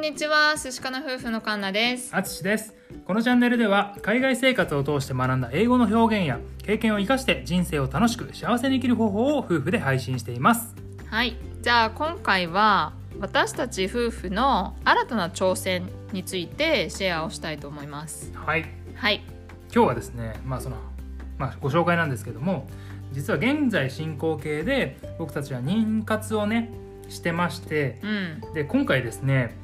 [0.00, 2.16] んにちは寿司かな夫婦のカンナです。
[2.16, 2.72] あつしです。
[3.04, 10.74] このチャンネルでは海外生活を通して学んだ英語の表現や経験を生かして人生を楽しく幸せに生きる方法を夫婦で配信しています。
[11.04, 11.36] はい。
[11.60, 18.32] じゃあ今回は私たち夫婦の新たな挑戦についてシェアをしたいと思います。
[18.34, 18.64] はい。
[18.94, 19.22] はい。
[19.70, 20.76] 今日はですねまあその
[21.36, 22.66] まあご紹介なんですけども
[23.12, 26.70] 実は現在進行形で僕たちは妊活をね
[27.10, 28.06] してましてう
[28.50, 28.54] ん。
[28.54, 29.60] で今回ですね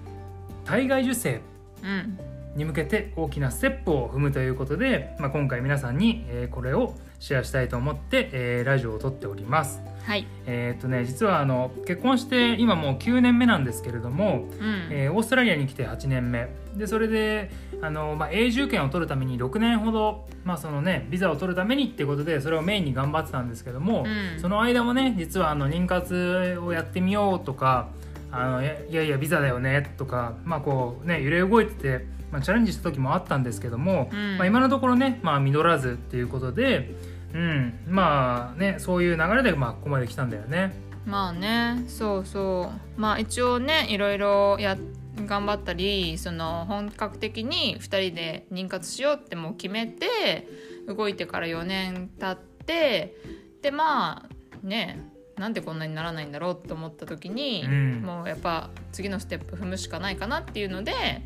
[0.67, 1.41] 体外受精
[1.83, 2.19] うん
[2.57, 9.81] に向けて大きなステップを踏むということで、まあ、今回皆さんに、えーこれをシェアしたいと思って、えーラジオを撮っております。
[10.05, 10.27] はい。
[10.47, 14.89] えーっとね実はあの結婚して今もう9年目なんですけれども、うん。
[14.91, 16.49] えーオーストラリアに来て8年目。
[16.75, 17.51] でそれで
[17.83, 24.41] あの、まあ、永住権を取るために6年ほど、まあそのね、ビザを取るためにっていうことでそれをメインに頑張ってたんですけども、うん。
[24.41, 27.89] その間もね実はあの妊活をやってみようとか
[28.39, 36.95] あのいやいやビザだよねとか、まあこうね、揺れ動いてて、まあ、チャレンジした時もあったんですけども、うんまあ、今のところね、まあ、実らずっていうことで、
[37.35, 40.75] うん、まあねそういう流れでまあここまで来たんだよね。
[41.05, 44.77] まあねそうそうまあ一応ねいろいろや
[45.25, 50.49] 頑張ったりその本格的に2人で妊活しようってもう決めて
[50.87, 53.15] 動いてから4年経って
[53.63, 58.03] でまあねなんでこんなにならないんだろうと思った時に、うん。
[58.03, 61.23] もうやっぱ次のステップ踏むしかないかなっていうので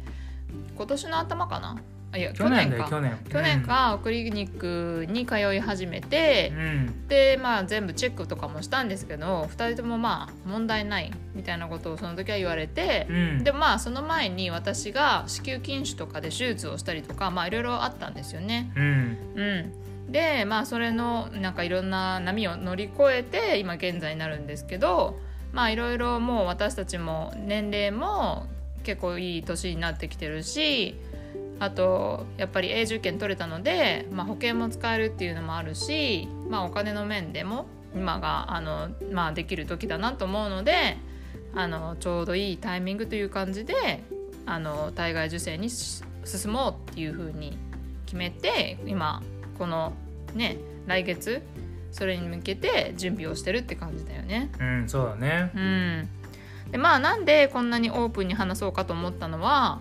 [0.76, 1.76] 今年の頭かな？
[2.12, 2.88] あいや去年か。
[2.90, 3.16] 去年。
[3.30, 7.06] 去年かクリニックに通い始めてう、ん。
[7.06, 18.72] でまあ全部チェックとかもしたんですけど2人ともまあ問題ないみたいなことをその時は言われてう、ん、でまあその前に私が子宮筋腫とかで手術をしたりとかまあいろいろあったんですよね。
[18.74, 19.18] うん。
[19.36, 19.72] うん、
[20.10, 25.18] でまあそれのなんかいろんな波を乗り越えて今現在になるんですけど
[25.52, 28.46] まあいろいろもう私たちも年齢も
[28.82, 30.96] 結構いい年になってきてるし
[31.58, 40.96] あとやっぱり永住権取れたので、まあ、保険も使えるっていうのもあるし、まあ、お金の面でも今があの、まあ、できる時だなと思うので
[41.54, 44.02] あのちょうどいいタイミングという感じで
[44.46, 46.02] あの体外受精に進
[46.50, 47.58] もうっていうふうに
[48.06, 49.22] 決めて今
[49.60, 49.92] この
[50.34, 50.56] ね
[50.86, 51.42] 来月
[51.92, 54.50] それに向けて準備をしてるって感じだよね。
[54.58, 55.50] うん、そうだね。
[55.54, 56.08] うん、
[56.72, 59.80] でまあなんでこんなにオープンに話そうかと思ったのは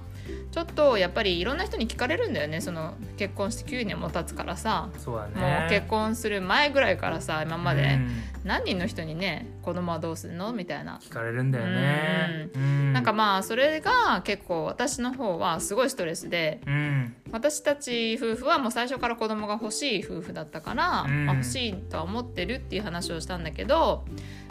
[0.52, 2.60] ちょっとやっぱりいろんな人に聞かれるんだよね。
[2.60, 5.60] その結婚して9年も経つからさ、そうだね。
[5.62, 7.82] もう結婚する前ぐらいからさ今まで。
[7.82, 8.10] うん。
[8.46, 11.00] 何人の人にね子供はどうするのみたいな。
[11.04, 12.50] 聞かれるんだよね。
[12.56, 12.94] うん。
[12.94, 16.62] なんかまあそれが結構私の方はすごいストレスで。
[16.66, 17.16] うん。
[17.32, 21.26] 私たち夫婦はもう最初から子供が欲しい夫婦だったから、うん。
[21.26, 24.06] まあ欲しいとは思ってるっていう話をしたんだけど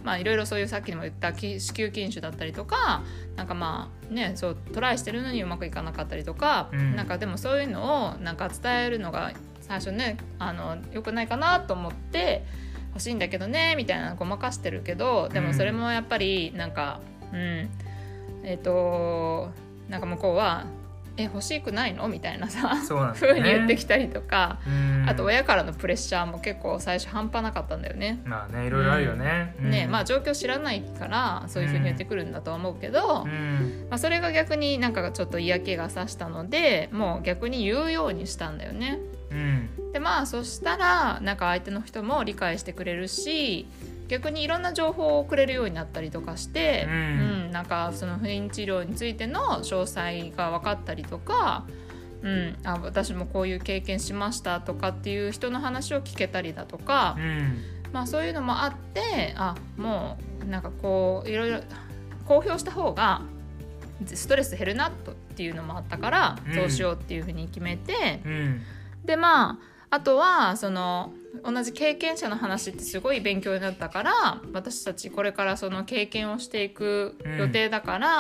[0.05, 3.03] まあいろいろそういうさっきにも言ったき子宮筋腫だったりとか
[3.37, 6.97] なんかまあねそうトライしてるのにうまくいかなかったりとか、うん。
[6.97, 12.45] なんかでもそういうのをなんか伝えるのが最初ねあのよくないかなと思って
[12.91, 17.01] 欲しいんだけどねみたいなのごまかしてるけどでもそれもやっぱりなんか
[17.33, 17.69] うん。
[18.45, 19.51] えっ、と
[19.89, 20.67] なんか向こうは
[21.19, 23.33] 「え欲しくないの?」みたいなさそうなんね。
[23.34, 28.21] に言ってきたりとか、うんあと親からのプレッシャーも結構最初半端なかったんだよね。
[28.27, 29.55] まあねいろいろあるよね。
[29.59, 38.99] うんねまあ状況知らないからそういう風に言ってくるんだとは思うけど、うんまあ、それが逆になんかちょっと嫌気がさしたのでもう逆に言うようにしたんだよね。
[39.31, 43.67] うんでまあそしたらなんか相手の人も理解してくれるし
[44.09, 51.65] 逆にいろんな情報をくれるようになったりとかして、うんうんなんかその不妊治療についての詳細が分かったりとか、
[52.23, 61.61] うん、あ私もこういう経験しましたとかっていう人の話を聞けたりだとか、うんまあ、そういうのもあってあもうなんかこういろいろ
[62.27, 63.23] 公表した方が
[64.07, 68.21] ストレス減るなとっていうのもあったから、うんそうしようっていうふうに決めて。
[68.25, 68.63] うん
[69.05, 69.59] でまあ
[69.91, 71.13] あとはその
[71.44, 78.19] 同じ経験者の話ってすごい勉強になったから私たちこれからその経験をしていく予定だから、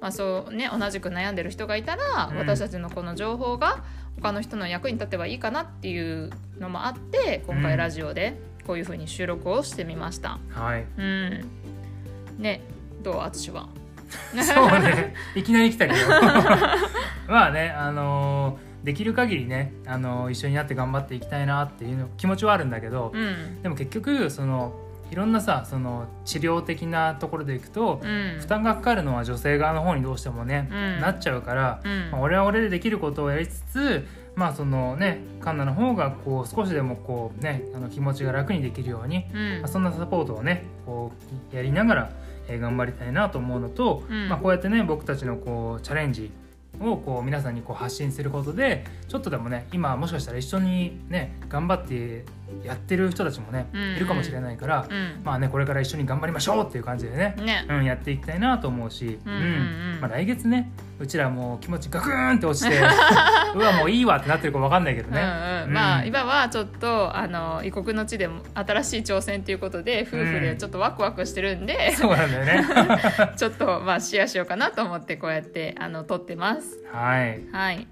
[0.00, 2.36] まあそうね、同じく悩んでる人がいたら、うん。
[2.36, 3.82] 私たちのこの情報が
[4.16, 10.38] 他の人の役に立てばいいかなっていうのもあって今回うんラジオでこういうふうに収録をしてみました。
[10.50, 10.84] はい。
[10.98, 11.44] うん、
[12.38, 12.60] ね
[13.02, 13.20] どう？
[13.22, 13.68] 淳は？
[14.44, 15.14] そうね。
[15.34, 16.00] いきなり来たけど。
[17.28, 23.62] まあねあのーできる限りね、あのー一緒になって頑張っていきたいなっていうの気持ちはあるんだけど、うん。
[23.62, 24.74] でも結局その
[25.10, 28.36] いろんなさその治療的なところでいくと、うん。
[28.40, 31.00] 負担がかかるのは女性側の方にどうしてもね、うん。
[31.00, 32.10] なっちゃうから、うん。
[32.10, 39.60] まあ、俺は俺でできることをやりつつまあそのねカンナの方がこう少しでもこうねあの気持ちが楽にできるように、うん。
[39.60, 41.12] まあ、そんなサポートをねこ
[41.52, 42.10] うやりながら、
[42.48, 44.28] ええー頑張りたいなと思うのと、うん。
[44.28, 46.32] まあ、こうやってね僕たちのこうチャレンジ
[46.90, 52.24] をこう皆さんにこう発信することでちょっとでもね今もしかしたら一緒にね頑張って
[52.64, 53.96] やってる人たちもね、うんうん。
[53.96, 55.20] いるかもしれないから、うん。
[55.24, 57.66] まあねこれから一緒に頑張りましょうっていう感じでね、ね。
[57.68, 59.44] うん、やっていきたいなと思うし、うんうんう
[59.98, 60.00] ん。
[60.00, 62.78] まあ、来月ねうちらもう気持ちガクーンって落ちて
[63.54, 72.66] うわもういいわってなってるか分かんないけどね、うんうん、まあ今はちょっとあの異国の地でも新しい挑戦ということで夫婦でちょっとワクワクしてるんで、そうなんだよね。
[73.36, 76.78] ちょっとまあシェアしようかなと思ってこうやってあの撮ってます。
[76.92, 77.40] はい。
[77.52, 77.86] はい。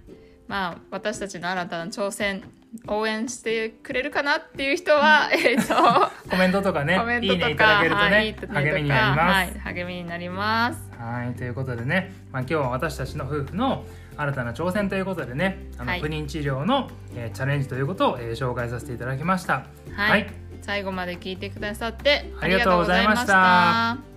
[0.49, 2.43] まあ私たちの新たな挑戦
[2.87, 5.75] 応援してくれるかなっていう人はえっと
[6.31, 10.91] コメントとかねコメンいいねいたトとかだけるとね、はいいいねとか励みになります、はい励みになります。
[10.99, 13.85] はい、ということでね、まあ、今日は私たちの夫婦の
[14.19, 16.01] 新たな挑戦ということでねあの、はい。
[16.01, 19.65] 不妊治療の、えーチャレンジということを、えー紹介させていただきました。
[19.95, 20.11] はい。
[20.11, 20.31] はい。
[20.63, 24.10] 最後まで聞いてくださってありがとうございました